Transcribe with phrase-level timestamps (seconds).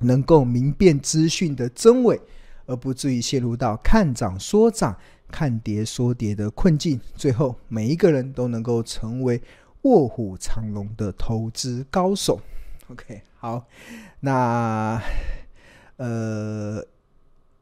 [0.00, 2.20] 能够明辨资讯的真伪，
[2.66, 4.96] 而不至于陷入到看涨说涨、
[5.30, 7.00] 看跌说跌的困境。
[7.14, 9.40] 最后，每一个人都能够成为
[9.82, 12.40] 卧虎藏龙的投资高手。
[12.88, 13.66] OK，好，
[14.20, 15.00] 那
[15.96, 16.84] 呃，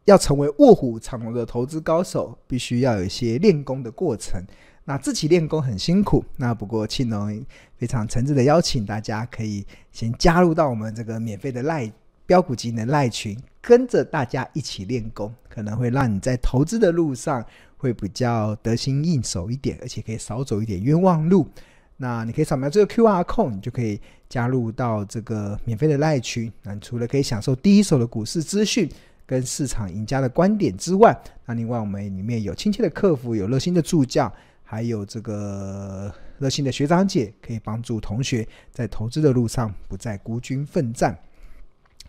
[0.04, 4.40] 要成为卧虎藏龙的投资高手，必须要有一些练功的过程。
[4.84, 7.44] 那自己练功很辛苦，那不过庆农
[7.76, 11.90] 非常诚挚的邀请大家，可以先加入到我们这个免费的赖
[12.26, 17.44] 标股级的赖群，跟着大家一起练功，可能会让你在投资的路上
[17.76, 21.48] 会比较得心应手一点，而且可以少走一点冤枉路。
[21.96, 26.52] 那你可以扫描这个 QR code，你就可以加入到这个免费的赖群。
[26.62, 28.86] 那除了可以享受第一手的股市资讯
[29.24, 34.30] 跟市场赢家的观点之外，那另外我们里面有亲切的客服，有热心的助教。
[34.68, 41.16] 还有这个热心的学长姐，可以帮助同学在投资的路上不再孤军奋战。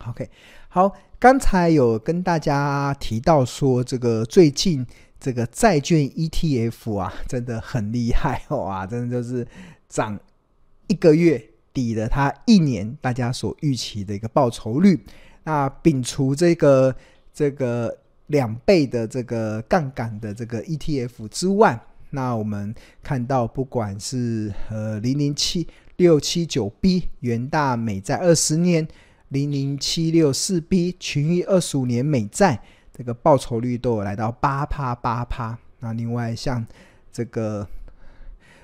[0.06, 0.28] OK，
[0.68, 4.86] 好，刚才有跟大家提到说，这个最近
[5.18, 9.46] 这个债券 ETF 啊，真的很厉害哇，真的就是
[9.88, 10.18] 涨
[10.86, 15.04] 一个月抵了它一年大家所预期的一个报酬率。
[15.44, 16.94] 那摒除这个
[17.32, 28.86] 这个两倍的这个杠杆的这个 ETF 之外，那我们看到，不管是呃零零七六七九 B 元大美债二十年，
[29.28, 32.60] 零零七六四 B 群益二十五年美债，
[32.92, 35.58] 这个报酬率都有来到八趴八趴。
[35.80, 36.66] 那另外像
[37.12, 37.66] 这个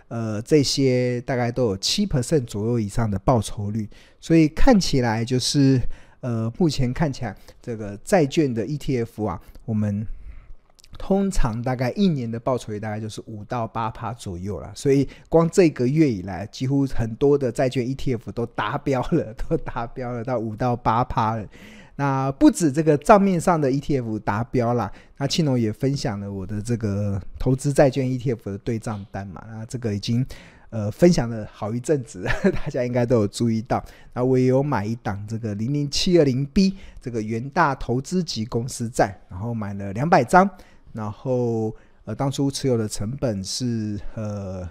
[0.08, 3.88] 呃这些大概都有七 percent 左右以上的报酬率，
[4.20, 5.80] 所以看起来就是
[6.20, 10.06] 呃目前看起来这个债券的 ETF 啊，我们。
[10.98, 21.46] 通常大概一年的报酬率大概就是五到八趴左右了，所以光这个月以来，几乎很多的债券 ETF 都达标了，都达标了到五到八趴了。
[21.96, 30.26] 那不止这个账面上的 ETF 达标了，那庆农也分享了我的这个投资债券 ETF 的对账单嘛，那这个已经
[30.70, 33.84] 呃分享了好一阵子，大家应该都有注意到。
[34.12, 40.50] 那我也有买一档这个零零七二零 B 这个元大投资级公司债，然后买了两百张。
[40.94, 41.74] 然后，
[42.06, 44.66] 呃，当初持有的成本是呃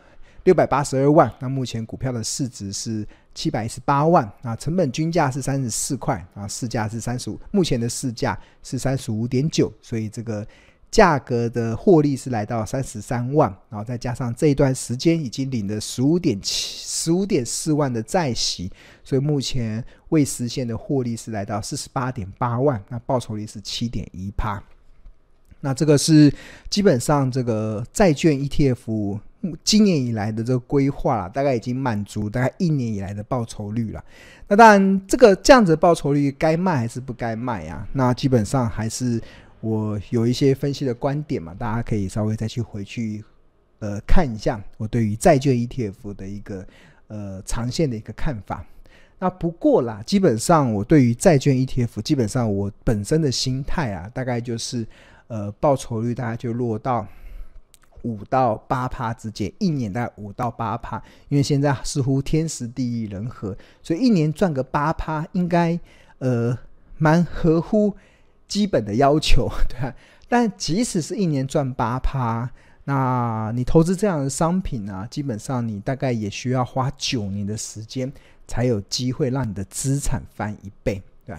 [0.45, 10.47] 六百八十二万，那目前股票的市值是七百一十八万，啊，成本均价是三十四块，啊，市价是三十五，目前的市价是三十五点九，所以这个
[10.89, 18.71] 价格的获利是来到三十三万，然后再加上这一段时间已经领了十五点七十五点四万的债息，
[19.03, 24.63] 所以目前未实现的获利是来到四十八点八万，那报酬率是七点一趴。
[25.65, 26.29] 那这个是
[26.69, 29.17] 基本上这个债券 ETF
[29.63, 34.03] 今年以来的这个规划啦，大概已经满足大概一年以来的报酬率了。
[34.49, 37.87] 那当然，这个这样子的报酬率该卖还是不该卖啊？
[37.93, 39.21] 那基本上还是
[39.61, 43.23] 我有一些分析的观点嘛，大家可以稍微再去回去
[43.79, 46.67] 呃看一下我对于债券 ETF 的一个
[47.07, 48.65] 呃长线的一个看法。
[49.17, 54.85] 那不过啦，基本上我对于债券 ETF，基本上我本身的心态啊，大概就是。
[55.33, 57.07] 呃，报酬率大概就落到
[58.03, 65.79] 五到八趴之间，一年大概五到八趴，因为现在似乎天时地利人和，所以一年赚个八趴应该
[66.19, 66.55] 呃
[66.99, 67.95] 蛮合乎
[68.47, 69.95] 基本的要求， 对吧？
[70.29, 72.51] 但即使是一年赚八趴，
[72.83, 78.13] 那你投资这样的商品啊，基本上你大概也需要花九年的时间，
[78.45, 81.01] 才有机会让你的资产翻一倍。
[81.25, 81.35] 对，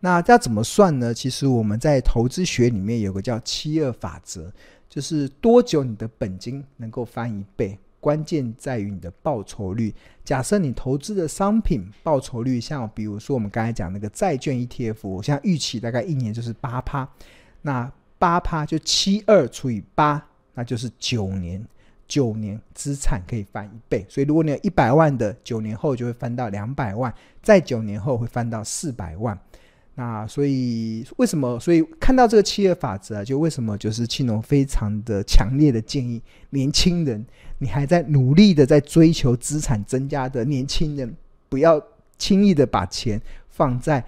[0.00, 1.14] 那要怎么算呢？
[1.14, 4.52] 其实我们在投资学里面有个叫七二法则，
[4.88, 9.94] 就是多久你的本金能够翻一倍，关键在于你的报酬率。
[10.24, 17.08] 假设你投资的商品报酬率，像比如说我们刚才讲那个债券 ETF，我现在预期大概一年就是八趴，
[17.62, 21.64] 那八趴就七二除以八，那就是九年。
[22.08, 27.12] 九年资产可以翻一倍，所以如果你有一百万的，九年后就会翻到两百万，
[27.42, 29.38] 再九年后会翻到四百万。
[29.94, 31.58] 那所以为什么？
[31.58, 37.26] 所以看到这个七二法则啊，就为什么就是庆龙非常的强烈的建议年轻人，
[37.58, 41.14] 你还在努力的在追求资产增加的年轻人，
[41.48, 41.82] 不要
[42.16, 44.04] 轻易的把钱放在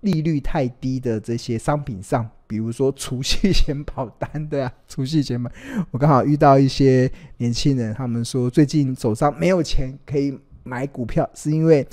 [0.00, 5.50] 利率太低的这些商品上，比如说储蓄险保单，对啊，储蓄险嘛，
[5.90, 11.86] 我刚好遇到一些年轻人，他们说最近手上没有钱可以买股票，是因为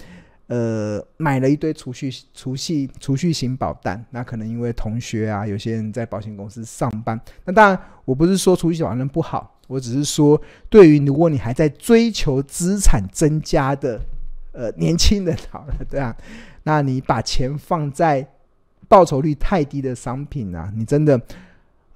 [0.47, 13.99] 呃买了一堆储蓄储蓄储蓄型保单，那可能因为同学啊，有些人在保险公司上班，那当然我不是说储蓄型保单不好，我只是说对于如果你还在追求资产增加的
[14.55, 16.15] 呃年轻人好了，对啊。
[16.63, 18.27] 那你把钱放在
[18.87, 21.19] 报酬率太低的商品啊，你真的，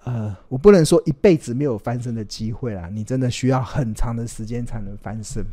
[0.03, 5.43] 呃，我不能说一辈子没有翻身的机会啦，你真的需要很长的时间才能翻身。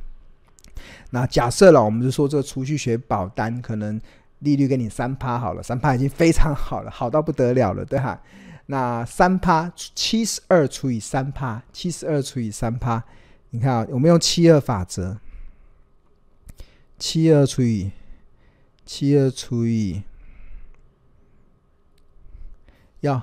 [1.11, 3.99] 那假设了，我们就说这个储蓄学保单可能
[4.41, 8.21] 利率给你三趴好了，三趴已经非常好了，好到不得了了，对哈？
[8.67, 13.03] 那三趴七十二除以三趴，七十二除以三趴，
[13.51, 15.17] 你看啊，我们用七二法则，
[16.99, 17.91] 七二除以。
[18.85, 20.03] 七二除以
[23.01, 23.21] 要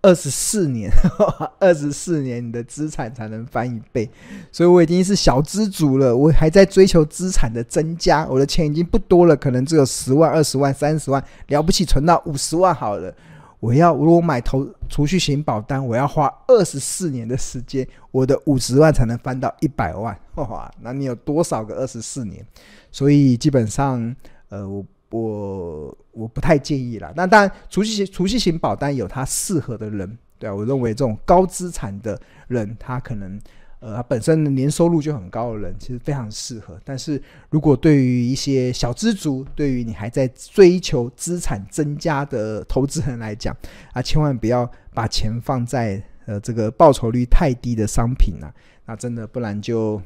[0.00, 0.90] 二十四年，
[1.60, 4.08] 二十四年你的资产才能翻一倍，
[4.50, 13.14] 所以我已经是小资主了，我还在追求资产的增加，我的钱已经不多了，可能只有十万、二十万、三十万，了不起存到五十万好了。
[13.60, 22.44] 我要如果买投储蓄型保单，我要花二十四年的时间，我的五十万才能翻到一百万， 哇，那你有多少个二十四年？
[22.90, 24.14] 所以基本上。
[24.50, 27.12] 呃，我我我不太建议啦。
[27.14, 33.38] 那当然，储蓄型储蓄型保单有它适合的人，对啊，我认为这种高资产的人，他可能
[33.80, 36.78] 呃，他本身的年收入就很高的人，其实非常适合。
[36.84, 43.56] 但是如果对于一些小资族，对于你还在追求资产增加的投资人来讲，
[43.92, 48.52] 啊，千万不要把钱放在呃这个报酬率太低的商品啊，
[48.86, 50.02] 那真的不然就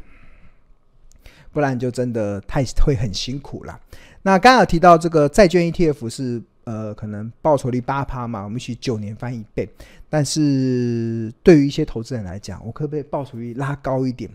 [1.51, 3.81] 不然就真的太会很辛苦了。
[4.23, 9.69] 那刚刚有提到这个债券 ETF 是呃可能报酬率八趴嘛，我们取九年翻一倍。
[10.09, 14.31] 但是对于一些投资人来讲，我可不可以报酬率拉高一点？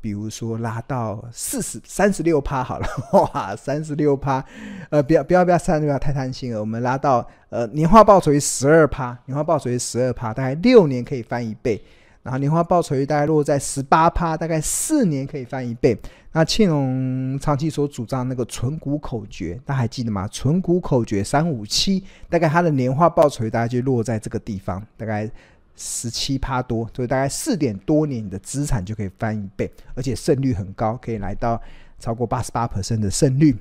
[0.00, 2.88] 比如说拉到四十三十六趴好了，
[3.32, 4.44] 哇，三十六趴，
[4.90, 11.80] 呃，不要不要不要三十六太贪心了，我们拉到呃年化报酬率十二趴，年化报酬率十二趴，大概六年可以翻一倍。
[12.22, 15.98] 然后年化报酬率大概落在十八趴，大概四年可以翻一倍。
[16.32, 20.26] 那庆隆长期所主张那个存股口诀，大家还记得吗？
[20.28, 25.30] 存股口诀三五七，大概它的年化报酬率大概就落在这个地方，大概
[25.76, 31.60] 十七趴多，所以大概四点多年你的资产就可以翻一倍，而且胜率很高，可以来到
[31.98, 33.54] 超过八十八%的胜率。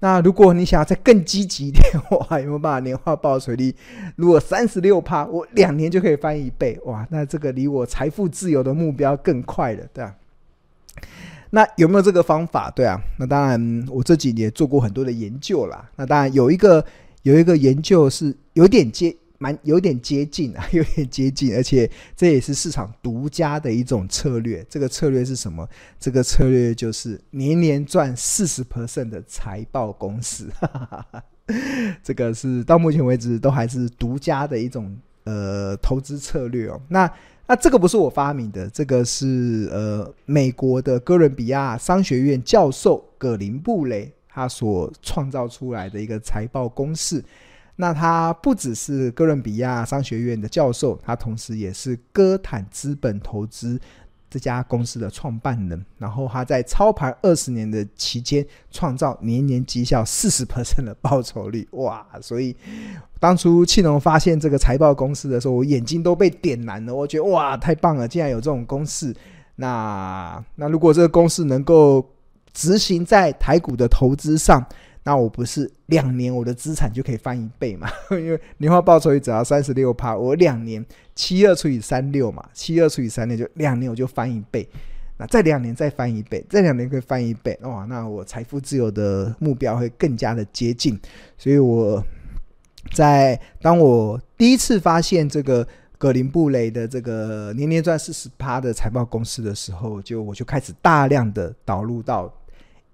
[0.00, 3.74] 那如果你想要再更积极一点，哇，有没有办法年化报酬率？
[4.16, 10.14] 如果三十六趴，我两年就可以翻一倍，哇，那这个离我财富自由的目标更快了，对吧？
[11.50, 12.70] 那有没有这个方法？
[12.70, 15.88] 对啊，那当然，我这几年做过很多的研究啦。
[15.96, 16.84] 那当然有一个
[17.22, 19.16] 有一个研究是有点接。
[19.38, 24.66] 蛮有点接近啊， 有点接近，而且这也是市场独家的一种策略。
[24.68, 25.66] 这个策略是什么？
[25.98, 30.48] 这个策略就是年年赚四十 percent 的财报公式。
[32.02, 34.94] 这个是到目前为止都还是独家的一种
[35.24, 36.80] 呃投资策略哦。
[36.88, 37.10] 那
[37.46, 47.24] 那这个不是我发明的，这个是呃美国的哥伦比亚商学院教授葛林布雷他所创造出来的一个财报公式。
[47.80, 53.80] 那他不只是哥伦比亚商学院的教授，他同时也是哥坦资本投资
[54.28, 55.86] 这家公司的创办人。
[55.96, 62.04] 然后他在操盘二十年的期间，创造年年绩效四十 percent 的报酬率，哇！
[62.20, 62.56] 所以
[63.20, 66.92] 当初庆隆发现这个财报公式的时候，我眼睛都被点燃了。
[66.92, 69.14] 我觉得哇，太棒了，竟然有这种公式。
[69.54, 72.04] 那那如果这个公式能够
[72.52, 74.66] 执行在台股的投资上，
[75.08, 77.88] 那我不是两年我的资产就可以翻一倍嘛？
[78.12, 80.84] 因为年化报酬率只要三十六趴，我两年
[81.14, 84.68] 七二除以三六嘛，七二除以三六就两年我就翻一倍。
[85.16, 87.86] 那再两年再翻一倍，再两年可以翻一倍，哇！
[87.86, 91.00] 那我财富自由的目标会更加的接近。
[91.38, 92.04] 所以我
[92.92, 102.30] 在当我第一次发现这个格林布雷的这个年年赚四十趴的财报公司的时候，就我就开始大量的导入到。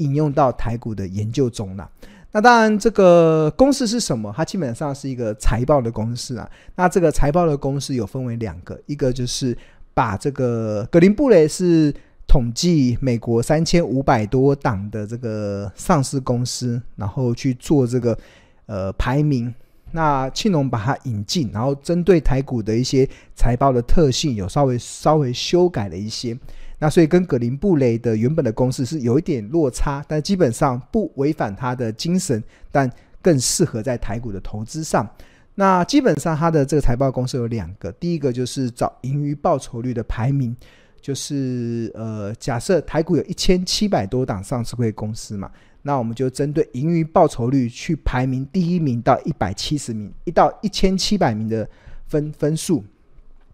[0.04, 1.90] 引用到台股的研究中了。
[2.30, 4.32] 那当然，这个公式是什么？
[4.36, 6.50] 它基本上是一个财报的公式啊。
[6.74, 9.56] 那这个财报的公式有分为两个，一个就是
[9.94, 11.94] 把这个格林布雷是
[12.26, 18.18] 统计美国三千五百多档的这个上市公司，然后去做这个
[18.66, 19.54] 呃排名。
[19.92, 26.36] 那庆隆把它引进，然后针对台股的一些财报的特性，有稍微稍微修改了一些。
[26.78, 32.90] 那所以跟葛林布雷的原本的公式是有一点落差，但基本上不违反他的精神，但
[33.22, 35.08] 更适合在台股的投资上。
[35.54, 40.54] 那基本上他的这个财报公式有两个，第一个就是找盈余报酬率的排名，
[41.00, 45.48] 就是呃，假设台股有一千七百多档上市会公司嘛，
[45.82, 51.68] 那我们就针对盈余报酬率去排名第一名到一百七十名，一到一千七百名的
[52.08, 52.82] 分分数，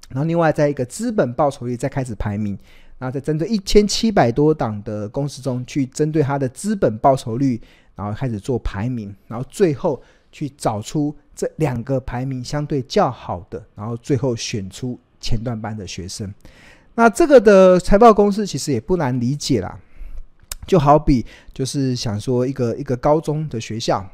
[0.09, 2.59] 然后另外在一个资本报酬率再开始排名，
[3.01, 7.61] 然后再针对一千七百多档的公司中去针对它的资本报酬率，
[7.97, 11.13] 然后开始做排名，然后最后去找出。
[11.33, 16.31] 这两个排名相对较好的，然后最后选出前段班的学生。
[16.95, 19.81] 那这个的财报公式其实也不难理解啦，
[20.67, 24.07] 就好比就是想说一个一个高中的学校，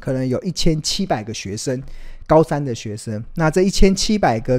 [0.00, 1.82] 可能有一千七百个学生，
[2.26, 3.22] 高三的学生。
[3.34, 4.58] 那这一千七百个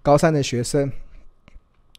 [0.00, 0.88] 高三的学生，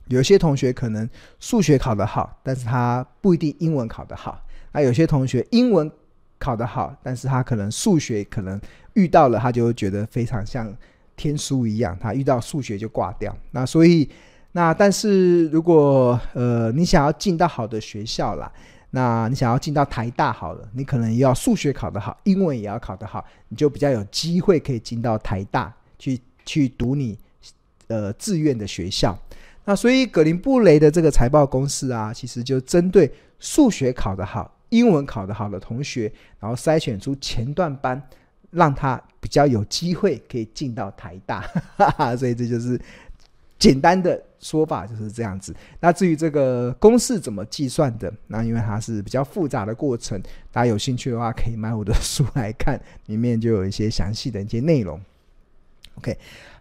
[0.10, 4.39] 有些同学可能数学考得好，但是他不一定英文考得好。
[4.74, 5.89] 那有些同学英文
[6.38, 8.62] 考得好，但是他可能数学可能。
[8.96, 10.75] 遇到了，他就会觉得非常像
[11.16, 13.34] 天书一样，他遇到数学就挂掉。
[13.51, 14.10] 那所以，
[14.51, 18.51] 那但是如果呃你想要进到好的学校啦，
[18.89, 27.18] 那你想要进到台大好了，你可能要数学考得好，英文也要考得好，你就比较有机会可以进到台大去去读你
[27.88, 29.18] 呃志愿的学校。
[29.66, 38.01] 那所以葛林布雷的这个财报公式啊，其实就针对数学考得好、英文考得好的同学，然后筛选出前段班。
[38.51, 41.48] 让他比较有机会可以进到台大，
[42.18, 42.82] 所以这就是
[43.60, 45.56] 简单的说法，就是这样子。
[45.80, 50.20] 那至于这个公式怎么计算的，那因为它是比较复杂的过程，
[50.51, 55.00] 大家有兴趣的话可以买我的书来看，里面就有一些详细的一些内容。
[56.00, 56.18] OK，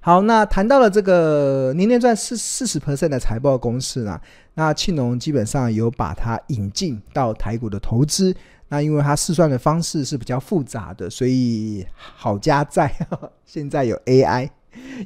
[0.09, 4.19] 好，那谈到了这个年年赚四四十 percent 的财报公式呢，
[4.55, 8.35] 那庆农基本上有把它引进到台股的投资。
[8.69, 12.91] 那因为它试算的方式是比较复杂的，所以好家在
[13.45, 14.49] 现在有 AI，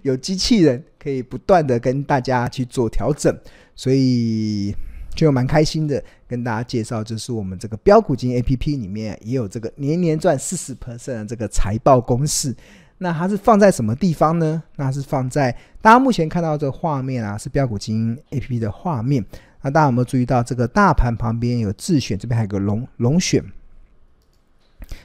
[0.05, 3.37] 有机器人可以不断的跟大家去做调整，
[3.75, 4.73] 所以
[5.17, 12.55] 就蛮开心的跟大家介绍，就是我们这个标股金 APP 里面也有这个年年赚四十 percent 的这个财报公式。
[13.03, 14.63] 那它是放在什么地方呢？
[14.77, 19.25] 那是放在大家目前看到这个画面啊，是标股金 APP 的画面。
[19.61, 23.45] 那大家有没有注意到这个大盘旁边有自选，这边还有个龙龙选，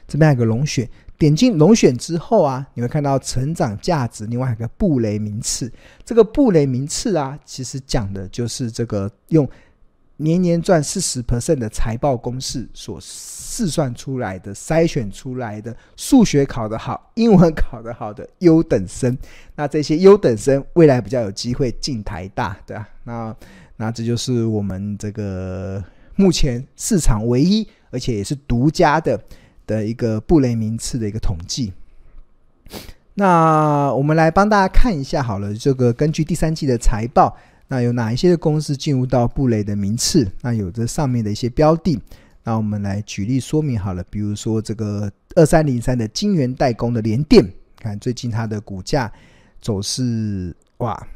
[0.08, 0.88] 这边还有个龙选。
[1.18, 5.72] 点进龙选之后啊，你会看到成长价值，另外还有个布雷名次。
[6.06, 9.50] 这个布雷名次啊，其实讲的就是这个用
[10.18, 19.18] 年年赚四十 percent 的财报公式所试算出来的、筛选出来的数学考得好、 英文考得好的优等生。
[19.56, 22.88] 那这些优等生未来比较有机会进台大，对吧？
[23.04, 23.36] 那
[23.78, 25.84] 那这就是我们这个
[26.16, 29.20] 目前市场唯一，而且也是独家的
[29.66, 31.72] 的一个布雷名次的一个统计。
[33.14, 37.36] 那我们来帮大家看一下好了，这个根据第三季的财报，
[37.70, 40.30] 那有哪一些公司进入到布雷的名次？
[40.42, 42.00] 那有这上面的一些标的，
[42.44, 44.04] 那我们来举例说明好了。
[44.10, 47.46] 比如说这个二三零三的晶圆代工的联电，
[47.78, 49.12] 看最近它的股价
[49.62, 51.08] 走势，哇！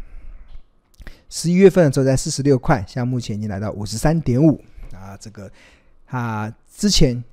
[1.30, 4.62] 十一月份的时候在四十六块，现在目前已经来到五十三点五
[4.94, 5.16] 啊。
[5.18, 5.50] 这个
[6.06, 7.24] 它之前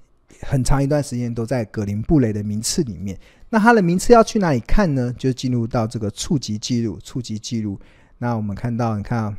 [0.42, 3.18] 很长一段时间都在格林布雷的名次里面。
[3.50, 5.12] 那它的名次要去哪里看呢？
[5.18, 7.80] 就进入到这个触及记录，触及记录。
[8.18, 9.36] 那我们看到，你看，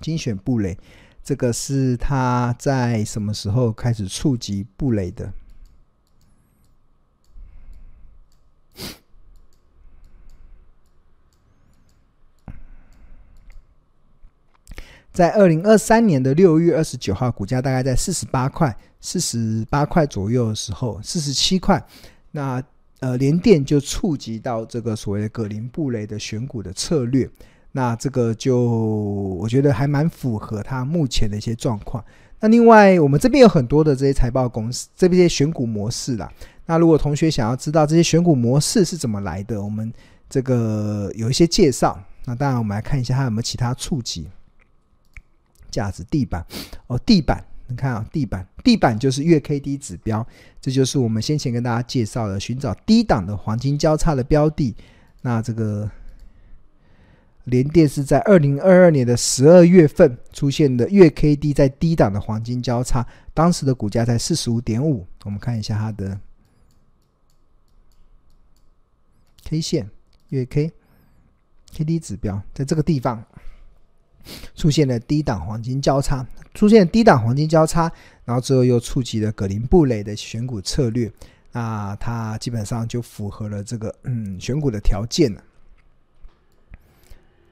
[0.00, 0.76] 精选布雷，
[1.22, 5.32] 这个是他在什么时候开始触及布雷的？
[15.12, 21.84] 在二零二三年的六月二十九号，股价大概在四十八块、四十八块左右的时候，四十七块，
[22.30, 22.62] 那
[23.00, 27.28] 呃联电就触及到这个所谓的葛林布雷的选股的策略，
[27.72, 32.04] 那这个就我觉得还蛮符合它目前的一些状况。
[32.38, 36.32] 那另外我们这边有很多的这些财报公司，这边选股模式啦。
[36.66, 39.92] 那如果同学想要知道这些选股模式是怎么来的，我们
[40.28, 42.02] 这个有一些介绍。
[42.24, 44.28] 那当然我们来看一下它有没有其他触及。
[45.70, 46.44] 价值地板
[46.88, 50.26] 哦，地板，你看啊，地板，地板就是月 K D 指标，
[50.60, 54.74] 这就是我们先前跟大家介绍的寻找低档的黄金交叉的标的。
[55.22, 55.88] 那这个
[57.44, 65.06] 联电是在二零二二年的十二月份出现的月 K D 在低档的黄金交叉，当时的股价在四十五点五。
[65.24, 66.18] 我们看一下它的
[69.44, 69.88] K 线，
[70.30, 70.72] 月 K
[71.72, 73.24] K D 指标在这个地方。
[74.54, 77.90] 出现了低档黄金交叉，出现了低档黄金交叉，
[78.24, 81.10] 然后之后又触及了葛林布雷的选股策略，
[81.52, 85.42] 那它基本上就符合了这个嗯选股的条件了。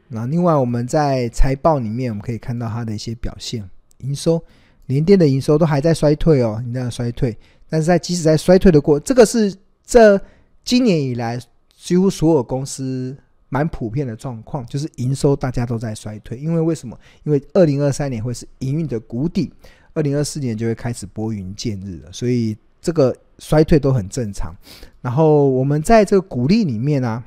[0.08, 4.42] 那另外我们在财报里面，我们可以看到它的一些表现，营收，
[4.86, 7.36] 连电的营收都还在衰退哦，你在衰退，
[7.68, 10.18] 但是在即使在衰退的过，这个是这
[10.64, 11.38] 今年以来
[11.76, 13.14] 几乎所有公司
[13.48, 16.98] 蛮普遍的状况，就是营收大家都在衰退，因为为什么？
[17.24, 19.52] 因为二零二三年会是营运的谷底，
[19.94, 24.54] 二零二四年就会开始拨云见日了，所以这个衰退都很正常。
[25.00, 27.24] 然后我们在这个股利里面呢、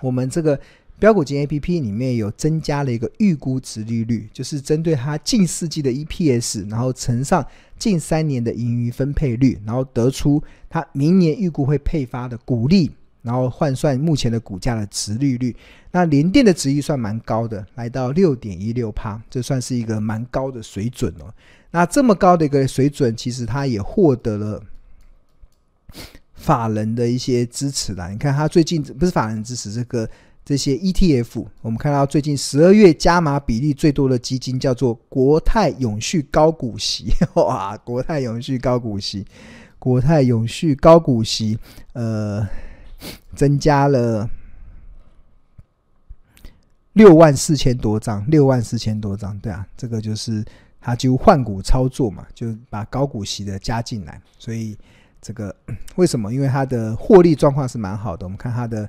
[0.00, 0.58] 我们这个。
[0.98, 7.44] 标股金 APP 里面有增加了一个预估值利率，就是针对它近四季的 EPS，然后乘上
[7.76, 12.88] 近三年的盈余分配率，然后得出它明年预估会配发的股利，
[13.22, 15.56] 然后换算目前的股价的值利率。
[15.90, 21.32] 那联电的值率算蛮高的，来到六点一六趴，这算是一个蛮高的水准哦。
[21.70, 24.62] 那这么高的一个水准，其实它也获得了
[26.34, 28.08] 法人的一些支持啦。
[28.10, 30.08] 你看它最近不是法人支持这个。
[30.44, 39.24] 这些 ETF，我们看到最近十二月加码比例最多的基金叫做国泰永续高股息， 哇，国泰永续高股息，
[39.78, 41.56] 国泰永续高股息，
[41.92, 42.44] 呃，
[43.34, 44.28] 增加了
[46.94, 50.44] 六万四千多张，六万四千多张，对啊，这个就是
[50.80, 54.76] 它就换股操作嘛，就把高股息的加进来，所以
[55.20, 55.54] 这个
[55.96, 56.32] 为什么？
[56.32, 58.88] 因为它的获利状况是蛮好的，我们看它的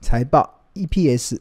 [0.00, 0.54] 财报。
[0.74, 1.40] EPS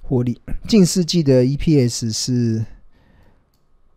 [0.00, 2.64] 获利，近四季的 EPS 是，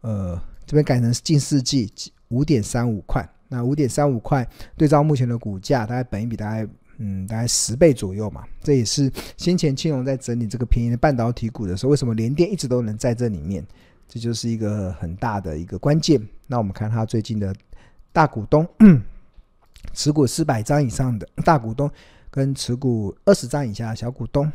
[0.01, 1.89] 呃，这边改成近四季
[2.27, 3.25] 五点三五块。
[3.55, 8.43] 那五点三五块对照目前的股价，大概本一比大概嗯大概十倍左右嘛。
[8.61, 13.65] 这也是先前青龙在整理这个便宜的半导体股的时候，为什么联电一直都能在这里面？
[14.07, 16.21] 这就是一个很大的一个关键。
[16.47, 17.55] 那我们看它最近的
[18.11, 18.67] 大股东
[19.93, 21.89] 持股四百张以上的大股东。
[22.31, 24.51] 跟持股二十张以下的小股东，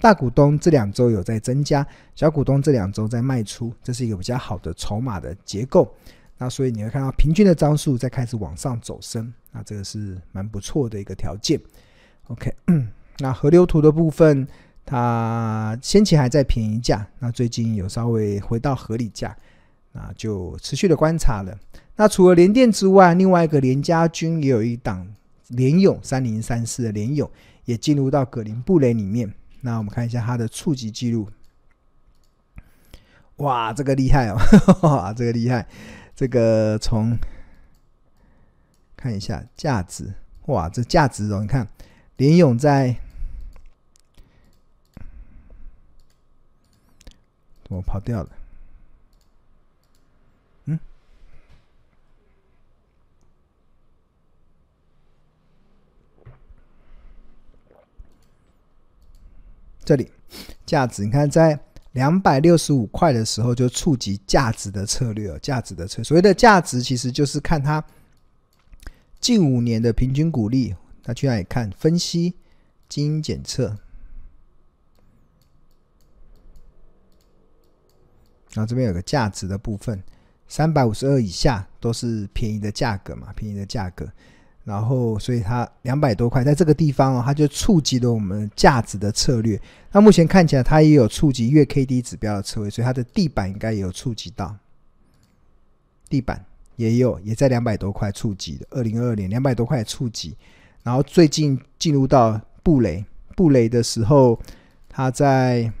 [0.00, 1.86] 大股东这两周有在增加，
[2.16, 5.94] 小股东这两周在卖出，这是一个比较好的筹码的结构。
[6.40, 11.60] 那所以你会看到平均的张数在开始往上走升，那这个是蛮不错的一个条件。
[12.28, 12.50] OK，
[13.20, 14.48] 那河流图的部分，
[14.86, 19.36] 它先前还在便宜价，那最近有稍微回到合理价，
[19.92, 21.54] 那就持续的观察了。
[21.96, 25.06] 那除了联电之外，另外一个联家军也有一档。
[25.50, 27.28] 联勇三零三四的联勇
[27.64, 29.34] 也进入到葛林布雷里面。
[29.62, 31.28] 那我们看一下它的触及记录。
[33.38, 34.38] 哇，这个厉害哦！
[35.18, 35.66] 这个厉害。
[36.20, 37.18] 这个从
[38.94, 40.12] 看一下价值，
[40.48, 41.66] 哇，这价值哦，你看
[42.18, 42.94] 林勇在
[47.64, 48.28] 怎么跑掉了？
[59.82, 60.12] 这里
[60.66, 61.58] 价值，你看在
[61.92, 67.84] 两百六十五块的时候就触及价值的策略哦，价值的策，所谓的价值其实就是看它
[69.18, 70.74] 近五年的平均股利。
[71.04, 71.68] 那去哪里看？
[71.72, 72.34] 分析
[72.88, 73.68] 基因检测，
[78.52, 80.00] 然后这边有个价值的部分，
[80.46, 84.08] 三百五十二以下都是便宜的价格嘛，便宜的价格。
[84.70, 89.60] 然后，所以它两百多块，在这个地方哦，它就触及了我们价值的策略。
[89.90, 94.54] 那目前看起来，它也有触及月 K D 指标的车位，所以它的地板应该也有触及到，
[96.08, 96.44] 地板
[96.76, 98.66] 也有，也在两百多块触及的。
[98.70, 100.36] 二零二二年两百多块触及，
[100.84, 103.04] 然后最近进入到布雷，
[103.34, 104.38] 布雷的时候，
[104.88, 105.72] 它在。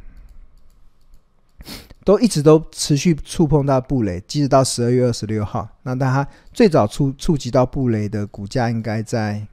[2.04, 5.68] 都一直都持续触碰到布雷，即使到十二月二十六号。
[5.82, 9.46] 那但它最早触触及到布雷的股价应该在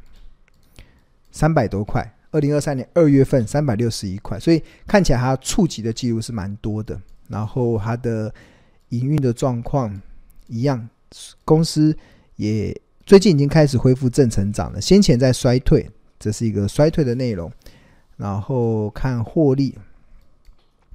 [1.31, 2.13] 三百多块。
[2.31, 6.99] 二零二三年二月份三百六十一块，所以看起来它触及的记录是蛮多的。
[7.27, 8.33] 然后它的
[8.89, 10.01] 营运的状况
[10.47, 10.88] 一样，
[11.43, 11.95] 公司
[12.36, 12.73] 也
[13.05, 17.51] 最近已经开始恢复正成长了，先前在衰退，这是一个衰退的内容。
[18.15, 19.77] 然后看获利。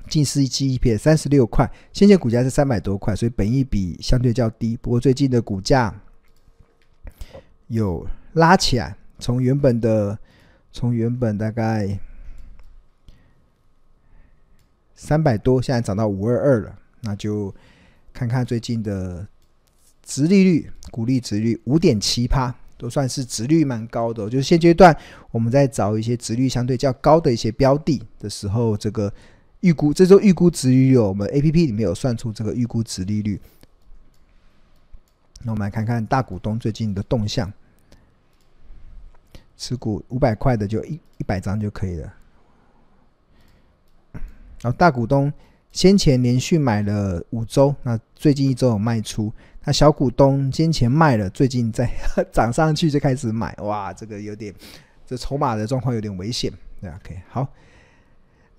[0.09, 4.77] 近四季 EPS 三十六块，先前股价是三百多块，所以本益比相对较低。
[4.77, 5.95] 不过最近的股价
[7.69, 10.19] 有拉起来，从原本的
[10.73, 11.99] 从原本大概
[14.95, 16.79] 三百多，现在涨到五二二了。
[17.03, 17.53] 那就
[18.13, 19.27] 看看最近的
[20.05, 24.29] 殖利率，股利殖率五点七趴，都算是殖率蛮高的。
[24.31, 24.97] 就是现阶段
[25.31, 29.13] 我们在找一些殖率相对较高的一些标的的时候，这个
[29.63, 33.41] 预估，这周预估值利率，我们 APP 里面有算出这个预估值利率。
[35.45, 37.53] 那我们来看看大股东最近的动向，
[39.57, 42.15] 持股五百块的就一一百张就可以了。
[44.61, 45.33] 然后大股东
[45.71, 49.33] 先前连续买了五周，那最近一周有卖出。
[49.65, 51.89] 那小股东先前卖了，最近再
[52.33, 54.53] 涨上去就开始买，哇，这个有点，
[55.07, 56.53] 这筹码的状况有点危险。
[56.81, 57.47] 对，OK，好。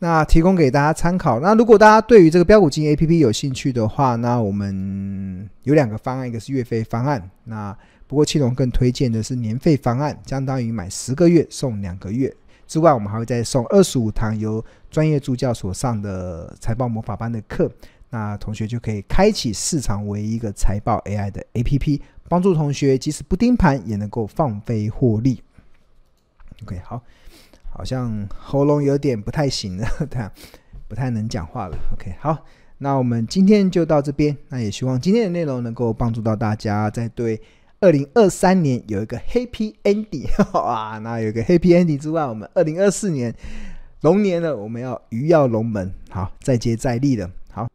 [0.03, 1.39] 那提供给大家参考。
[1.39, 7.31] 那如果大家对于这个标股金 APP 有兴趣的话，那我们有两个方案，一个是月费方案。
[7.45, 7.73] 那
[8.05, 12.35] 不过庆隆更推荐的是年费方案，相当于买十个月送两个月。
[12.67, 14.61] 之外，我们还会再送二十五堂由
[14.91, 17.71] 专业助教所上的财报魔法班的课。
[18.09, 25.41] 那同学就可以开启市场唯一一个财报 AI 的 APP，帮助同学即使不盯盘也能够放飞获利。
[26.63, 27.01] OK，好。
[27.75, 30.31] 好像喉咙有点不太行了，对啊，
[30.87, 31.77] 不太能讲话了。
[31.93, 32.45] OK，好，
[32.77, 34.37] 那我们今天就到这边。
[34.49, 37.41] 那也希望今天的内容能够帮助到大家，在对
[37.79, 40.99] 二零二三年有一个 Happy Ending 哇！
[40.99, 43.33] 那有一个 Happy Ending 之外，我们二零二四年
[44.01, 47.29] 龙年了，我们要鱼跃龙门，好，再接再厉了。
[47.51, 47.67] 好。